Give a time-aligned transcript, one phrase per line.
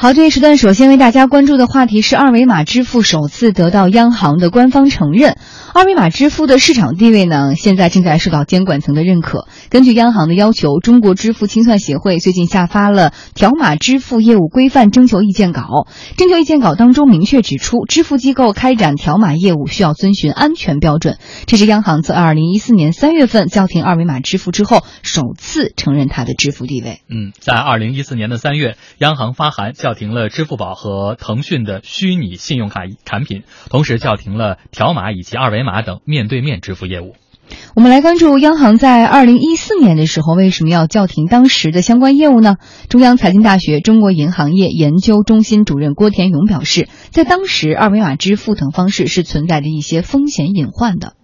[0.00, 5.36] 好，这一时段首先为大家关注的话题是二维码支付首次得到央行的官方承认。
[5.74, 9.48] 二维码支付的市场地位呢，现在正在受到监管层的认可。
[9.70, 15.88] 根据央行的要求，中国支付清算协会最近下发了条码支付业务规范征求意见稿。
[16.16, 21.18] 征求意见稿当中明确指出，支付机构开展条码业务需要遵循安全标准。
[21.46, 27.00] 这是央行自二零一四年三月份叫停二维码支付之后，首次承认它的支付地位。
[27.08, 37.14] 嗯，在二零一四年的三月，央行发函叫叫停了支付宝和腾讯的虚拟信用卡产品，同时叫停了条码以及二维码等面对面支付业务。
[37.74, 42.56] 我们来关注央行在二零一四年的时候为什么要叫停当时的相关业务呢？
[42.90, 51.14] 中央财经大学中国银行业研究中心主任郭田勇表示，在当时二维码支付等方式是存在着一些风险隐患的。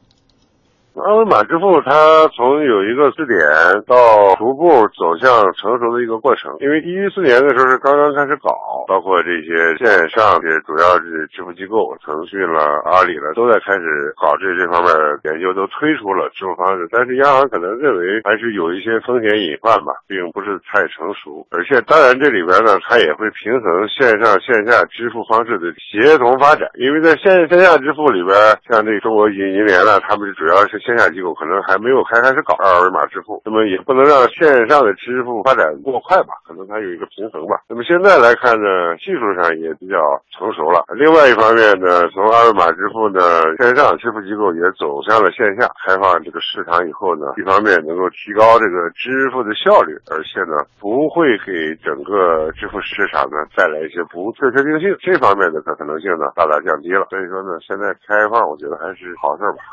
[0.95, 1.91] 二维码支付，它
[2.37, 3.35] 从有一个试点
[3.83, 6.55] 到逐步走向成熟的一个过程。
[6.61, 8.55] 因为一四年的时候是刚刚开始搞，
[8.87, 14.95] 包括这些线上的主要是支付机构，腾讯了、阿里了，都在开始搞这这方面
[15.27, 16.87] 研究，都推出了支付方式。
[16.95, 21.43] 但是央行可能认为还是有一些风险隐患吧，并不是太成熟。
[21.51, 26.71] 而且当然这里边呢，它也会平衡线上线下支付方式的协同发展。
[26.79, 28.30] 因为在线线下支付里边，
[28.71, 30.84] 像这中国银银联呢，他们主要是。
[30.85, 36.37] 线下机构可能还没有开开始搞二维码支付，那么也不能让线上的支付发展过快吧？
[36.46, 37.65] 可能它有一个平衡吧。
[37.66, 38.68] 那么现在来看呢，
[39.01, 39.96] 技术上也比较
[40.37, 40.85] 成熟了。
[40.93, 43.21] 另外一方面呢，从二维码支付呢，
[43.57, 57.07] 线上支付机构也走向了线下开放这个市场以后呢，一方面能够提高这个支付的效率，而且呢，不会给整个支付市场呢带来一些不确定性，这方面的可可能性呢大大降低了。
[57.09, 59.65] 所以说呢，现在开放，我觉得还是好事吧。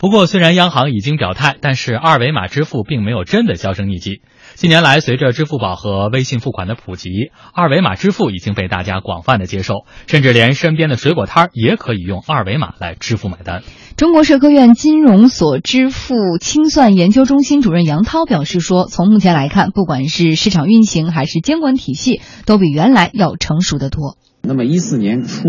[0.00, 4.22] 不过，虽然央行已经表态，但是二维码支付并没有真的销声匿迹。
[4.54, 7.10] 近年来，随着支付宝和微信付款的普及，
[7.52, 13.62] 二维码支付已经被大家广泛的接受，甚至连身边的水果摊儿也可以用二维码来支付买单。
[13.98, 25.42] 中国社科院金融所支付清算研究中心主任杨涛表示说：“从目前来看，不管是市场运行还是监管体系，都比原来要成熟得多。”那么一四年初，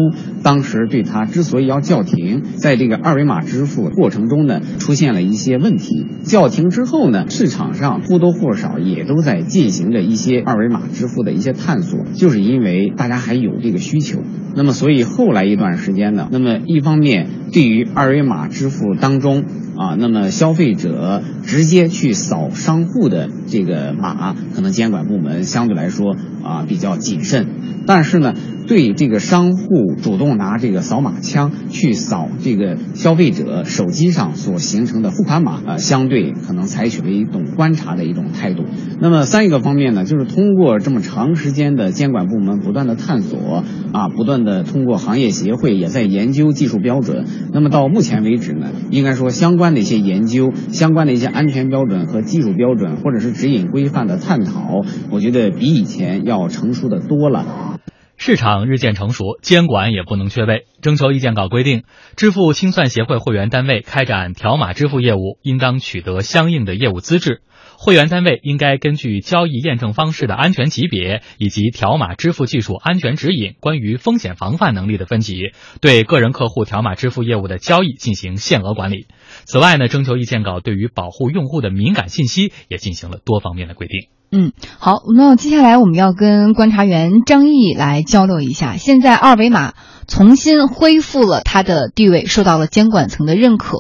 [0.44, 6.06] 当时对它之所以要叫停，在这个二维码支付过程中呢，出现了一些问题。
[6.24, 14.22] 叫停之后呢，市场上或多或少也都在进行着一些二维码支付的一些探索，就是因为大家还有这个需求。
[14.56, 19.46] 那么所以后来一段时间呢，那么一方面对于二维码支付当中
[19.78, 27.48] 啊，那么消费者直接去扫商户的这个码，可能监管部门相对来说啊比较谨慎，
[27.88, 28.36] 但是呢。
[28.72, 38.64] 对这个商户主动拿这个扫码枪去扫这个消费者手机上所形成的付款码，呃，相对可能采取了一种观察的一种态度。
[39.02, 47.26] 那么三一个方面呢，就是通过这么长时间的监管部门不断的探索，啊，不断的通过行业协会也在研究技术标准。
[47.52, 57.80] 那么到目前为止呢，应该说相关的一些研究、相关的一些安全标准和技术标准或者是指引规范的探讨，我觉得比以前要成熟的多了。
[58.24, 60.68] 市场日渐成熟，监管也不能缺位。
[60.84, 67.42] 征求意见稿规定，支付清算协会会员单位开展条码支付业务，应当取得相应的业务资质。
[67.80, 79.08] 会员单位应该根据交易验证方式的安全级别以及条码支付技术安全指引关于风险防范能力的分级，对个人客户条码支付业务的交易进行限额管理。
[79.46, 84.21] 此外呢，征求意见稿对于保护用户的敏感信息也进行了多方面的规定。
[84.34, 88.78] 嗯，好，那接下来我们要跟观察员张毅来交流一下。
[88.78, 89.74] 现在二维码
[90.08, 93.78] 重新恢复了它的地位，受到了监管层的认可。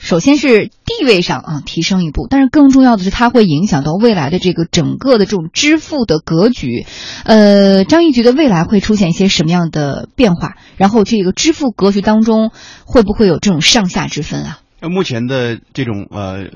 [0.00, 6.84] 首先是地位上啊提升一步，但是更重要的是它会影响到未来的这个整个的这种支付的格局。
[7.22, 10.56] 呃，张毅觉得未来会出现一些什么样的变化？
[10.76, 12.50] 然后这个支付格局当中
[12.84, 14.58] 会不会有这种上下之分啊？
[14.80, 16.48] 那目前的这种呃。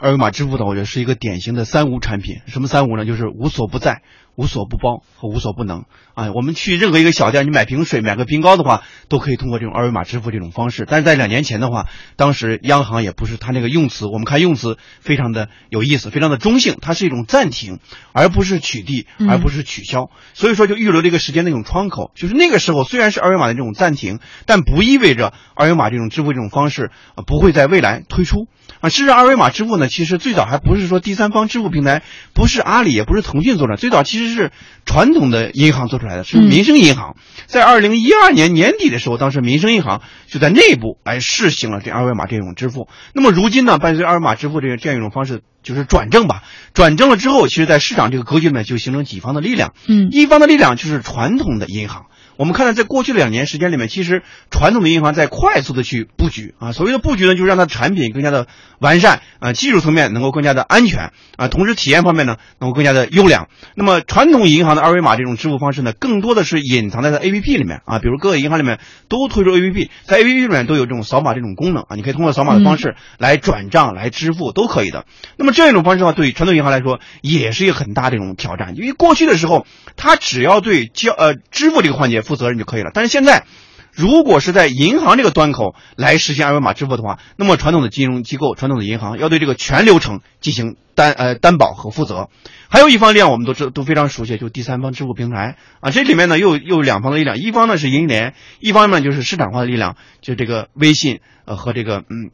[0.00, 2.40] 二维码支付的，我觉得是一个典型的三无产品。
[2.46, 3.04] 什么三无呢？
[3.04, 4.02] 就是无所不在。
[4.38, 5.84] 无所不包和无所不能
[6.14, 6.30] 啊！
[6.32, 10.86] 我们去任何一个小店，你买瓶水、买个冰糕的话，都可以通过这种二维码支付这种方式。
[10.88, 17.80] 但是在两年前的话，当时央行也不是他那个用词，我们看用词非常的有意思，非常的中性，它是一种暂停，
[18.12, 20.08] 而不是取缔，而不是取消。
[20.34, 26.92] 所以说就预留了一个时间的一种窗口，就是那个时候虽然是二维码的这种暂停，但不意味着二维码这种支付这种方式
[27.26, 28.46] 不会在未来推出
[28.80, 28.88] 啊。
[28.88, 32.04] 事实上，二维码支付呢，其实最早还不是说第三方支付平台，
[32.34, 34.27] 不是阿里，也不是腾讯做的，最早其实。
[34.28, 34.52] 实是
[34.84, 37.16] 传统的银行做出来的，是民生银行。
[37.46, 42.88] 在二零一二年年底的时候，当时民生银行就在内部来试行了这二维码这种支付。
[43.14, 46.42] 那么如今呢，伴随二维码支付这个这样一种方式，就是转正吧。
[46.74, 49.72] 转正了之后，其实，在市场这个格局里面就形成几方的力量。
[49.86, 52.06] 嗯，一方的力量就是传统的银行。
[52.38, 56.70] 我们看到，在过去的两年时间里面，其实传统的银行在快速的去布局啊。
[56.70, 58.46] 所谓的布局呢，就是让它的产品更加的
[58.78, 63.48] 完善啊，技术层面能够更加的安全啊，同时体验方面呢能够更加的优良。
[63.74, 75.06] 那么传统银行的二维码这种支付方式呢，更多的是隐藏在它 APP 里面啊，比如各个银行里面都推出 APP，在 APP 里面都有这种扫码这种功能啊，你可以通过扫码的方式来转账、来支付都可以的。
[75.36, 82.90] 那么这样一种方式的话，对于传统银行来说也是一个很大的一种挑战，因为过去的时候，它只要对交呃支付这个环节负责任就可以了。
[82.94, 83.44] 但是现在，
[83.92, 92.28] 如果是在银行这个端口来实现二维码支付的话，那么传统的金融机构、传统的银行要对这个全流程进行担呃担保和负责。
[92.68, 95.90] 还有一方力量，我们都知都非常熟悉，就第三方支付平台啊。
[95.90, 102.30] 这里面呢又又有两方的力量，一方呢是银联，一方面就是市场化的力量，就这个微信呃和这个嗯。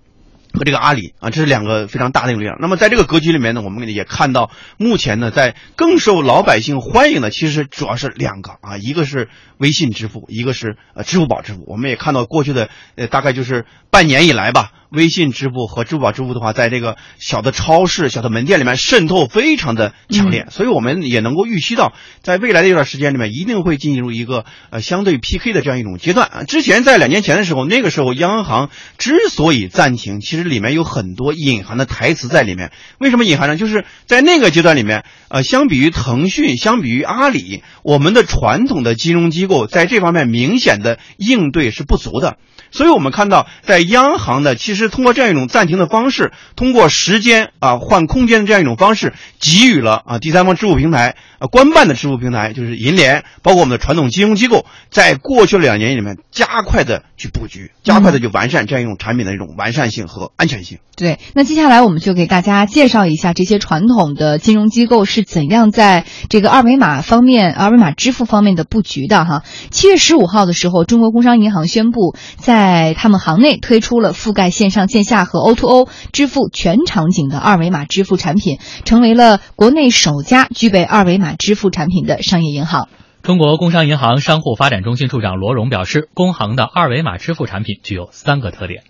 [0.54, 2.56] 和这个阿里啊，这是两个非常大的一个力量。
[2.60, 9.28] 那么在这个格局里面呢，我们也看到，目前呢，在更受老百姓欢迎的，其实主要是两个啊，一个是
[9.58, 11.64] 微信支付，一个是呃支付宝支付。
[11.66, 21.92] 我们也看到过去的呃大概就是半年以来吧，微信支付和支付宝支付的话，在这个小的超市、小的门店里面渗透非常的强烈，所以我们也能够预期到，
[22.22, 26.42] 在未来的一段时间里面，一定会进入一个呃相对 PK 的这样一种阶段啊。
[26.44, 32.70] 之前在两年前的时候，那个时候央行之所以暂停，其实里面有很多隐含的台词在里面。
[32.98, 33.56] 为什么隐含呢？
[33.56, 42.38] 就是在那个阶段里面，呃，相比于腾讯，相比于阿里，我们的传统的金融机构在这方面明显的应对是不足的。
[42.70, 60.78] 所以我们看到，在央行的其实通过这样一种暂停的方式，通过时间啊换空间的这样一种方式，给予了啊第三方支付平台啊官办的支付平台，就是银联，包括我们的传统金融机构，在过去两年里面加快的去布局，加快的去完善这样一种产品的一种完善性和安全性。
[60.96, 69.42] 对，那接下来我们就给大家介绍一下这些传统的金融机构是怎样在这个二维码方面、二维码支付方面的布局的哈。
[69.70, 82.88] 七月十五号的时候，中国工商银行宣布，在他们行内推出了覆盖线上线下和 O2O 支付全场景的二维码支付产品，成为了国内首家具备二维码支付产品的商业银行。
[83.22, 88.82] 中国工商银行商户发展中心处长罗荣表示，工行的二维码支付产品具有三个特点。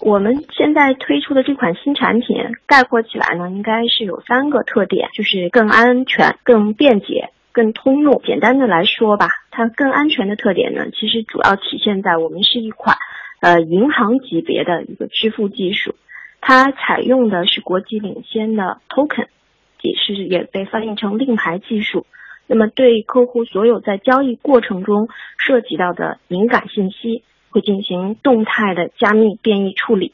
[0.00, 2.36] 我们现在推出的这款新产品，
[2.66, 8.20] 概括起来呢，应该是有三个特点，就是更安全、更便捷、更通用。
[8.24, 12.96] 简单的来说吧，它更安全的特点呢，其实主要体现在我们是一款，
[13.40, 15.94] 呃，银行级别的一个支付技术，
[16.40, 19.28] 它采用的是国际领先的 token，
[19.82, 22.06] 也是也被翻译成令牌技术。
[22.46, 27.22] 那么对客户所有在交易过程中涉及到的敏感信息。
[27.50, 30.12] 会进行动态的加密变异处理，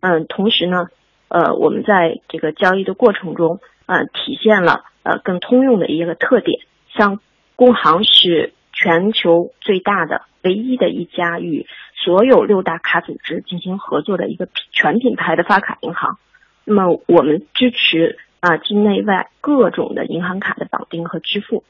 [0.00, 0.88] 嗯，同时呢，
[1.28, 6.60] 呃，我们在这个交易的过程中，呃，体现了呃更通用的一个特点。
[6.94, 7.18] 像
[7.56, 16.18] 工行是全球最大的、唯一的一家与所有六大卡组织进行合作的一个全品牌的发卡银行。
[16.64, 21.64] 那么，我们支持啊境内外各种的银行卡的绑定和支付。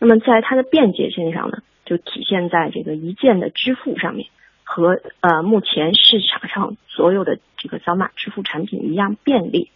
[0.00, 4.28] 那么，在它的便捷性上呢，就体现在这个一键的支付上面。
[4.70, 9.70] 和呃目前市场上所有的这个扫码支付产品一样便利，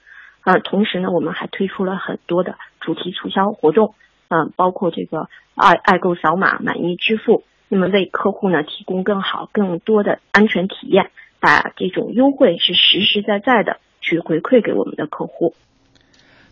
[0.45, 3.95] 呃，同时呢，我们还推出了很多的主题促销活动，
[4.33, 15.55] 嗯，包括这个爱爱购扫码满意支付，那么为客户呢提供更好、更多的安全体验，把这种优惠是实实在在的去回馈给我们的客户。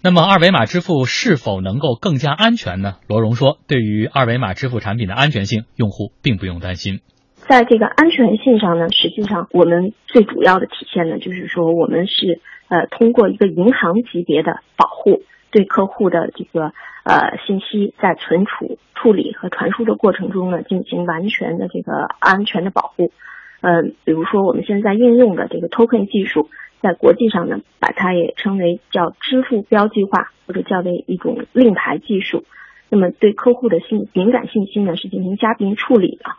[0.02, 2.97] 那么，二维码支付是否能够更加安全呢？
[3.09, 7.00] 罗荣说，对于二维码支付产品的安全性，用户并不用担心。
[7.49, 16.73] 在这个安全性上呢，实际上我们最主要的体现呢，就是说我们是呃通过一个银行级别的保护，对客户的这个
[17.04, 23.12] 呃信息在存储、处理和传输的过程中呢，进行完全的这个安全的保护。
[23.61, 26.49] 嗯，比如说我们现在应用的这个 token 技术，
[26.80, 32.45] 在国际上呢，把它也称为叫支付标记化，或者叫为一种令牌技术。
[32.88, 36.30] 那么对客户的信敏感信息呢，是进行加密处理的。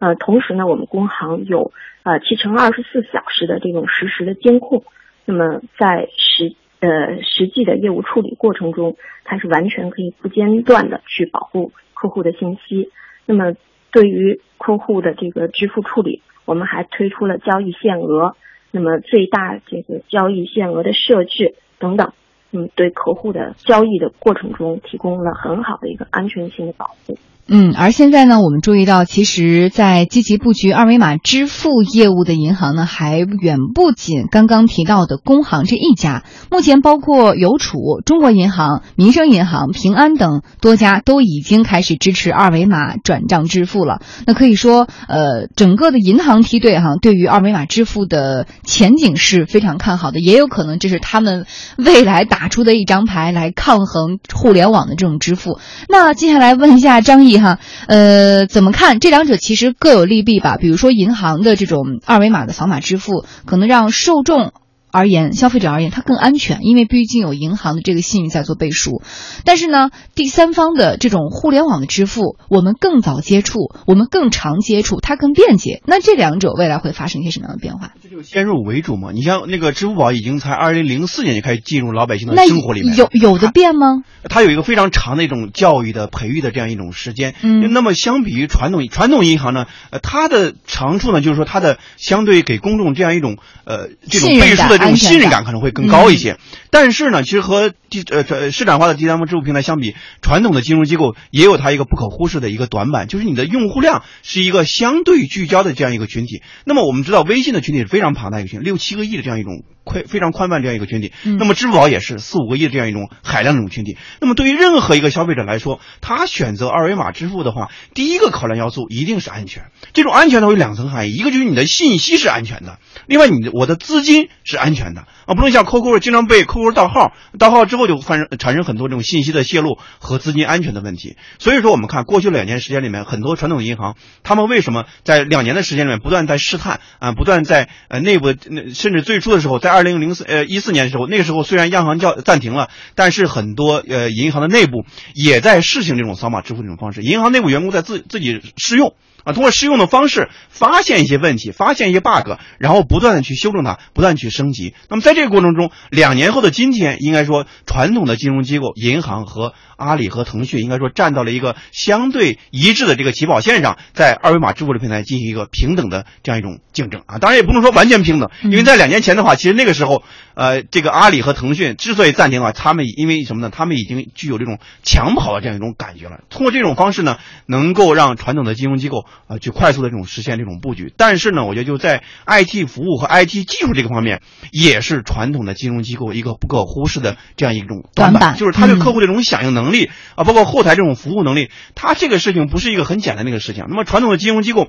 [0.00, 4.84] 呃，同时呢，我们工行有呃七乘二十四小时的这种实时的监控，
[5.24, 12.90] 那么在实呃实际的业务处理过程中，它是完全可以不间断的去保护客户的信息。
[13.26, 13.54] 那么
[13.90, 18.36] 对于客户的这个支付处理，我们还推出了交易限额，
[18.70, 22.12] 那么最大这个交易限额的设置等等。
[22.54, 27.18] 嗯，对客户的交易的过程中提供了很好的一个安全性的保护。
[27.46, 36.22] 嗯，而现在呢，我们注意到，其实，在积极布局二维码支付业务的银行呢，还远不仅刚刚提到的工行这一家。
[36.50, 44.00] 目前，包括邮储、中国银行、民生银行、平安等多家都已经开始支持二维码转账支付了。
[44.26, 50.18] 那可以说，呃，整个的银行梯队哈，对于二维码支付的前景是非常看好的。
[50.18, 51.44] 也有可能这是他们
[51.76, 55.58] 未来打打出的一张牌，来抗衡互联网的这种支付。
[55.88, 57.38] 那接下来问一下张毅。
[57.38, 57.58] 哈，
[57.88, 59.00] 呃，怎么看？
[59.00, 60.58] 这两者其实各有利弊吧。
[60.58, 64.52] 比如说，银行的这种二维码的扫码支付，可能让受众。
[64.94, 69.02] 而言，消费者而言，它更安全，因为毕竟有银行的这个信誉在做背书。
[69.44, 73.58] 但是呢，第三方的这种互联网的支付，我们更早接触，
[73.88, 75.82] 我们更常接触，它更便捷。
[75.84, 77.90] 那这两者未来会发生一些什么样的变化？
[78.00, 79.10] 这就先入为主嘛。
[79.12, 84.04] 你像那个支付宝，已经才二零零四年就开始进入老百姓的生活里面，有有的变吗？
[84.30, 87.34] 它有一个非常长的一种教育的培育的这样一种时间。
[87.42, 95.64] 嗯，那么相比于传统传统银行呢，呃，它的长处呢，就是说它的相对给公众这样一种呃这种背书的这种信任感可能。
[95.64, 96.36] 会更高一些，
[96.70, 106.42] 但是呢，其实和第呃市场化的第三方支付平台相比，传统的金融机构也有它一个不可忽视的一个短板，就是你的用户量是一个相对聚焦的这样一个群体。
[106.66, 111.12] 那么我们知道，微信的群体是非常庞大一个群，六七个亿的这样一种宽非常宽泛这样一个群体。
[111.38, 113.96] 那么支付宝也是四五个亿的这样一种海量的这种群体。
[114.20, 119.70] 那么对于任何一个消费者来说，他选择二维码支付的话，第一个考量要素一定是安全。
[119.94, 125.54] 这种安全呢有两层含义，一个就是你的信息是安全的，另外你的我的资金是安全的啊，不能。
[125.54, 131.16] 像 QQ 经常被 QQ 盗号，盗号之后就发生产生很多这种信息的泄露和资金安全的问题。
[131.38, 138.34] 所以说，我们看过去两年时间里面，很多传统银行，他们为什么在两年的时间里面不断在试探啊，不断在呃内部，
[138.74, 148.94] 甚至最初的时候，在二零零四呃一四年的时候，那个时候虽然央行叫暂停了，但是很多呃银行的内部也在试行这种扫码支付这种方式，银行内部员工在自自己试用。
[149.24, 154.74] 啊，通过试用的方式发现一些问题，发现一些 bug，然后不断的去修正它，不断去升级。
[154.88, 167.18] 那么在这个过程中，两年后的今天，应该说传统的金融机构、银行和阿里和腾讯，应该说站到了一个相对一致的这个起跑线上，在二维码支付的平台进行一个平等的这样一种竞争啊。
[167.18, 170.02] 当然也不能说完全平等，因为在两年前的话，其实那个时候，
[170.34, 173.50] 呃，这个阿里和腾讯之所以暂停的话，他们因为什么呢？
[173.50, 176.20] 他们已经具有这种抢跑的这样一种感觉了。
[176.28, 177.16] 通过这种方式呢，
[177.46, 179.06] 能够让传统的金融机构。
[179.26, 193.64] 啊，去快速的这种实现这种布局，但是呢，我觉得就在 IT 服务和 IT 技术这个方面，也是传统的金融机构一个不可忽视的这样一种短板，就是他对客户这种响应能力啊，包括后台这种服务能力，他这个事情不是一个很简单的一个事情。
[193.68, 194.68] 那么传统的金融机构。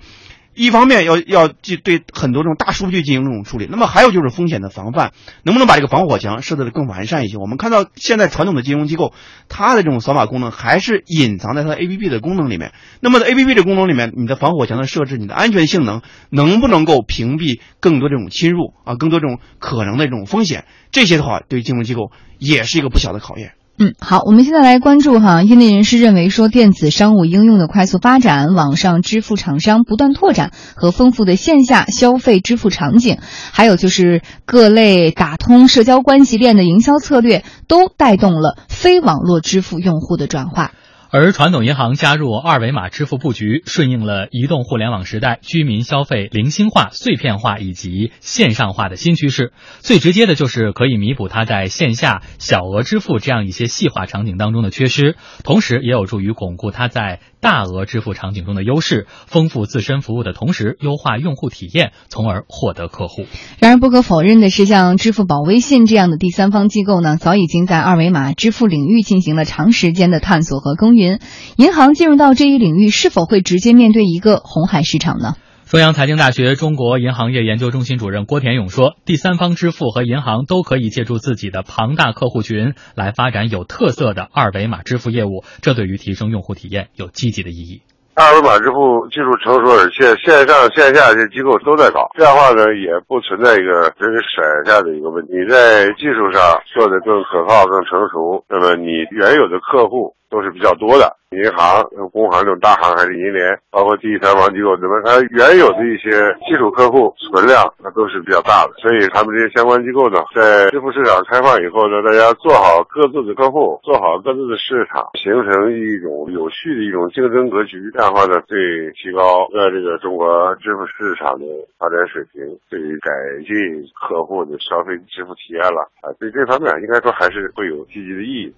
[0.56, 5.12] 一方面要要去对很多这种大数据进行这种处理，那么还有就是风险的防范，
[5.44, 7.38] 能不能把这个防火墙设置的更完善一些？
[7.38, 9.14] 我们看到现在传统的金融机构，
[9.50, 12.72] 它的这种扫码功能还是隐藏在它的 APP 的功能里面。
[13.02, 20.66] 那么在 APP 的功能里面，你的防火墙的设置，你的安全性能能不能够屏蔽更多这种侵入啊，更多这种可能的这种风险？
[20.92, 23.56] 这些的话，对金融机构也是一个不小的考验。
[23.78, 33.18] 嗯，好，我们现在来关注哈，业内人士认为说，电子商务应用的快速发展，网上支付厂商不断拓展和丰富的线下消费支付场景，
[33.52, 40.72] 还有就是各类打通社交关系链的营销策略，都带动了非网络支付用户的转化。
[41.12, 49.54] 而传统银行加入二维码支付布局，顺应了移动互联网时代居民消费零星化、碎片化以及线上化的新趋势。
[49.80, 63.28] 最直接的就是可以弥补它在线下小额支付这样一些细化场景当中的缺失，同时也有助于巩固它在大额支付场景中的优势，丰富自身服务的同时优化用户体验，从而获得客户。
[63.60, 71.20] 然而，不可否认的是，像支付宝、微信这样的第三方机构呢，早已经在二维码支付领域进行了长时间的探索和耕耘。
[71.56, 75.36] 银行进入到这一领域，是否会直接面对一个红海市场呢？
[75.68, 87.82] 中央财经大学中国银行业研究中心主任郭田勇说：“第三方支付和银行都可以借助自己的庞大客户群来发展有特色的二维码支付业务，这对于提升用户体验有积极的意义。
[88.14, 95.34] 二维码支付技术成熟，而且线上线下这机构都在搞，这样的话呢，也不存在一个人给甩下的一个问题。
[95.34, 106.10] 你在技术上做的更可靠、更成熟，那么你原有的客户。”都是比较多的，银行、工行这种大行还是银联，包括第三方机构，那么它原有的一些
[106.48, 108.74] 基础客户存量，那都是比较大的。
[108.82, 117.80] 所以他们这些相关机构呢，在支付市场开放以后呢，大家做好各自的客户，做好各自的市场，形成一种有序的一种竞争格局。
[117.94, 118.58] 这样的话呢，对
[118.94, 121.46] 提高呃这个中国支付市场的
[121.78, 123.12] 发展水平，对于改
[123.46, 123.56] 进
[123.94, 128.54] 客户的消费支付体验了啊，对这方面应该说还是会有积极的意义。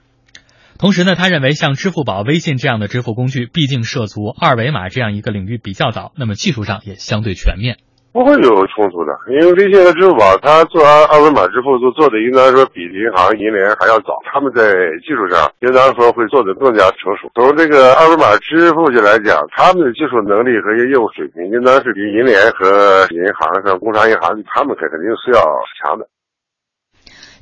[0.80, 7.78] 同时呢，他认为像支付宝、微信这样的支付工具，毕竟涉足二维码这样一个领域比较早，那么技术上也相对全面，
[8.14, 9.12] 不会有冲突的。
[9.34, 14.70] 因为微信和支付宝，它做二维码支付做做的应该说比银行、银联还要早，他们在
[15.02, 17.26] 技术上应当说会做的更加成熟。
[17.34, 25.42] 从这个二维码支付去来讲，他们的技术能力和业务水平应当是比银联和银行像工商银行，他们肯定是要
[25.82, 26.06] 强的。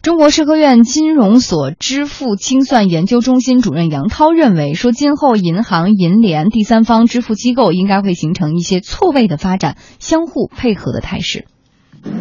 [0.05, 11.45] 中国社科院金融所支付清算研究中心主任杨涛认为，说今后银行、银联、第三方支付机构应该会形成一些错位的发展，相互配合的态势。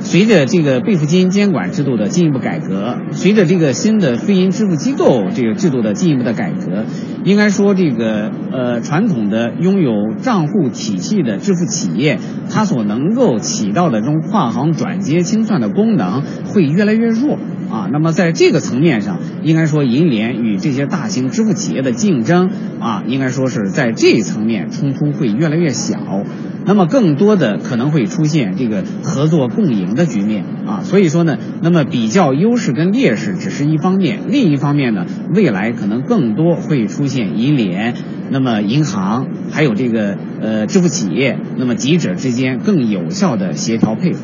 [0.00, 6.86] 随着这个备付金监管制度的进一步改革，随着这个新的非银支付机构这个制度的进一步的改革，
[7.26, 12.18] 应该说这个呃传统的拥有账户体系的支付企业，
[12.50, 17.36] 它所能够起到的这种跨行转接清算的功能会越来越弱
[17.74, 17.88] 啊。
[17.92, 22.50] 那么在这个层面上，应该说银联与这些大型支付企业的竞争
[22.80, 25.98] 啊，应该说是在这一层面冲突会越来越小。
[26.66, 35.04] 那么更多的可能会出现这个合作共赢的局面啊，所以说呢，那么比较优势跟劣势只是一方面，另一方面呢，
[35.34, 37.94] 未来可能更多会出现银联、
[38.30, 44.20] 那么银行还有这个呃支付企业，那么几者之间更有效的协调配合。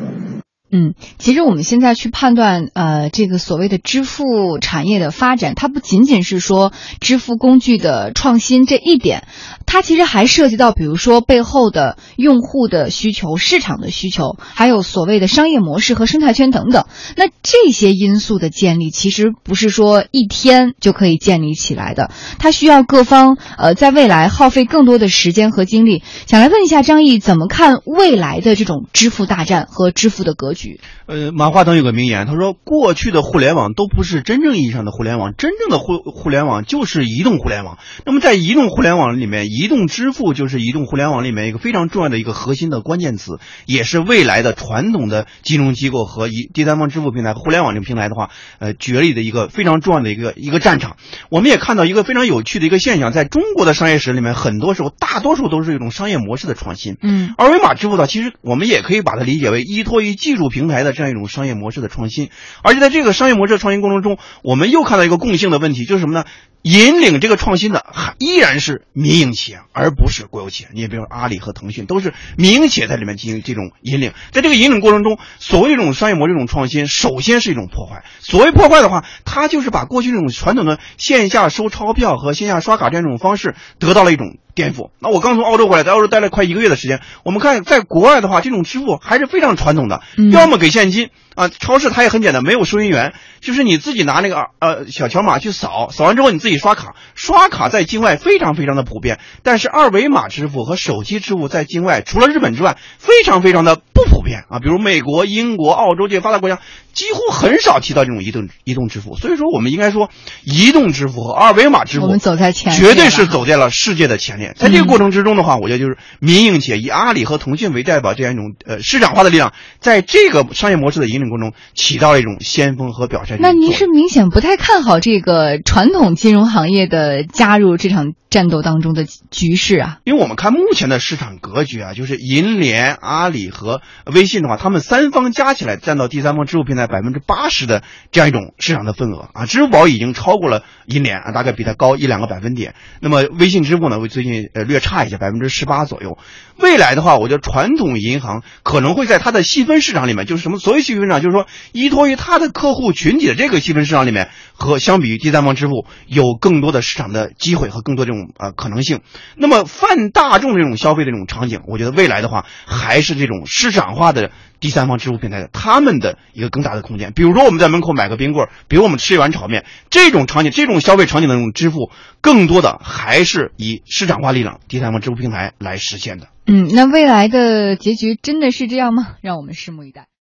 [0.73, 9.27] 嗯，其实我们现在去判断，呃，这个所谓的支付产业的发展，它不仅仅是说支付工具的创新这一点，
[9.65, 16.85] 它其实还涉及到，比如说背后的用户的需求、市场的需求，还有所谓的商业模式和生态圈等等。
[17.17, 26.01] 那这些因素的建立，其实不是说一天就可以建立起来的，它需要各方呃在未来耗费更多的时间和精力。
[26.27, 30.60] 想来问一下张毅，怎么看未来的这种支付大战和支付的格局？
[31.05, 37.77] 呃，马化腾有个名言，他说：“过去的互联网都不是真正意义上的互联网，真正的互互联网就是移动互联网。
[38.05, 50.97] 那么在移动互联网里面，移动支付就是移动互联网里面一个非常重要的一个核心的关键词，也是未来的传统的金融机构和一第三方支付平台、互联网这个平台的话，呃，角力的一个非常重要的一个一个战场。
[51.29, 56.97] 我们也看到一个非常有趣的一个现象，在中国的商业史里面，很多时候大多数都是一种商业模式的创新。
[57.01, 60.91] 嗯，二维码支付呢，其实我们也可以把它理解为依托于技术平台的。
[60.91, 62.29] 这样一种商业模式的创新，
[62.63, 66.25] 而且在这个商业模式的创新过程中，我们又看到一个共性的问题，就是什么呢？
[66.63, 70.69] 引领这个创新的还依然是民营企业，而不是国有企业。
[70.73, 74.11] 你也比如阿里和腾讯都是民营企业在里面进行这种引领。
[74.31, 78.03] 在这个引领过程中，所谓这种商业模式这种创新，首先是一种破坏。
[78.19, 84.89] 所谓破坏的话，它就是把过去这种传统的线下收钞票和线下刷卡这样一种方式得到了一种颠覆。
[84.99, 96.95] 那我刚从澳洲回来，在澳洲待了快一个月的时间，我们看在国外的话，这种支付还是非常传统的，要么给现金啊，超市它也很简单，没有收银员，就是你自己拿那个呃小条码去扫，扫完之后你自己刷卡。
[97.15, 104.59] 刷卡在境外非常非常的普遍，但是二维码支付和手机支付在境外除了日本之外，非常非常的不普遍啊。
[104.59, 106.59] 比如美国、英国、澳洲这些发达国家。
[106.93, 110.09] 几乎很少提到这种移动移动支付，所以说我们应该说，
[110.43, 114.53] 移动支付和二维码支付，我们走在前，绝对是走在了世界的前列。
[114.57, 123.37] 在这个过程之中的话，我觉得就是民营企业以阿里和腾讯为代表这样一种呃市场化的力量，在这个商业模式的引领过程中起到了一种先锋和表率。
[123.39, 129.99] 那您是明显不太看好这个传统金融行业的加入这场战斗当中的局势啊？
[130.03, 136.81] 因为我们看目前的市场格局啊，就是银联、阿里和微信的话，他们三方加起来占到第三方支付平台。
[136.91, 142.73] 百分之八十的这样一种市场的份额啊，支付宝已经超过了银联啊，大概比它高一两个百分点。
[142.99, 146.17] 那么微信支付呢，为最近呃略差一些，百分之十八左右。
[146.57, 159.01] 未来的话，我觉得传统银行可能会在它的细分市场里面，就是什么所谓细分市场，就是说依托于它的客户群体的这个细分市场里面，和相比于第三方支付有更多的市场的机会和更多这种呃可能性。
[159.35, 164.31] 那么泛大众这种消费的这种场景，我觉得未来的话还是这种市场化的。
[164.61, 176.27] 第三方支付平台的他们的一个更大的空间，比如说我们在门口买个冰棍，比如我们吃一碗炒面，这种场景、这种消费场景的这种支付，更多的还是以市场化力量、第三方支付平台来实现的。
[176.45, 179.15] 嗯，那未来的结局真的是这样吗？
[179.21, 180.07] 让我们拭目以待。